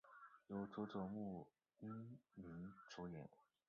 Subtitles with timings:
[0.47, 1.47] 由佐佐木
[1.79, 1.91] 英
[2.33, 3.29] 明主演。